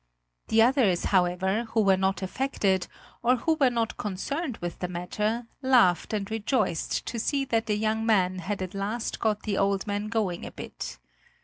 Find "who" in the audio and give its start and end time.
1.65-1.81, 3.35-3.53